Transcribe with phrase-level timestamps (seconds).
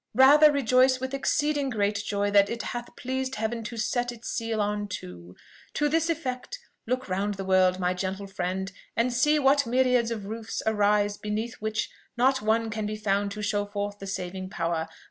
[0.15, 4.59] Rather rejoice with exceeding great joy that it hath pleased Heaven to set its seal
[4.59, 5.35] on two.
[5.75, 10.25] To this effect, look round the world, my gentle friend, and see what myriads of
[10.25, 11.87] roofs arise beneath which
[12.17, 14.89] not one can be found to show forth the saving power.